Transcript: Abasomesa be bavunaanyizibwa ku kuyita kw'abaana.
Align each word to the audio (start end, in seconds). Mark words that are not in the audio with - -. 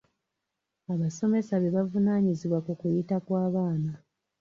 Abasomesa 0.93 1.53
be 1.61 1.69
bavunaanyizibwa 1.75 2.59
ku 2.65 2.71
kuyita 2.79 3.15
kw'abaana. 3.25 3.91